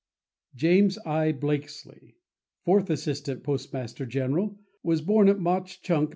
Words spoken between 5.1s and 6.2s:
at Mauch Chunk, Pa.